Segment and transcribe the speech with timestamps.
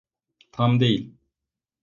[0.51, 1.13] Tam değil.